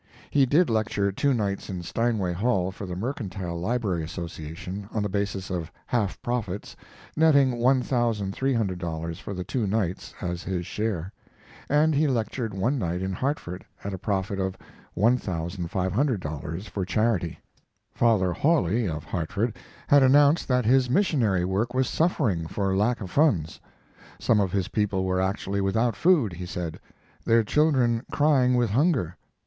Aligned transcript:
He 0.31 0.47
did 0.47 0.67
lecture 0.71 1.11
two 1.11 1.31
nights 1.31 1.69
in 1.69 1.83
Steinway 1.83 2.33
Hall 2.33 2.71
for 2.71 2.87
the 2.87 2.95
Mercantile 2.95 3.59
Library 3.59 4.03
Association, 4.03 4.89
on 4.91 5.03
the 5.03 5.09
basis 5.09 5.51
of 5.51 5.71
half 5.85 6.19
profits, 6.23 6.75
netting 7.15 7.51
$1,300 7.51 9.17
for 9.21 9.35
the 9.35 9.43
two 9.43 9.67
nights 9.67 10.15
as 10.19 10.41
his 10.41 10.65
share; 10.65 11.13
and 11.69 11.93
he 11.93 12.07
lectured 12.07 12.51
one 12.51 12.79
night 12.79 13.03
in 13.03 13.13
Hartford, 13.13 13.63
at 13.83 13.93
a 13.93 13.99
profit 13.99 14.39
Of 14.39 14.57
$1,500, 14.97 16.63
for 16.67 16.83
charity. 16.83 17.37
Father 17.93 18.33
Hawley, 18.33 18.87
of 18.89 19.03
Hartford, 19.03 19.55
had 19.87 20.01
announced 20.01 20.47
that 20.47 20.65
his 20.65 20.89
missionary 20.89 21.45
work 21.45 21.75
was 21.75 21.87
suffering 21.87 22.47
for 22.47 22.75
lack 22.75 23.01
of 23.01 23.11
funds. 23.11 23.59
Some 24.17 24.39
of 24.39 24.51
his 24.51 24.67
people 24.67 25.05
were 25.05 25.21
actually 25.21 25.61
without 25.61 25.95
food, 25.95 26.33
he 26.33 26.47
said, 26.47 26.79
their 27.23 27.43
children 27.43 28.01
crying 28.11 28.55
with 28.55 28.71
hunger. 28.71 29.15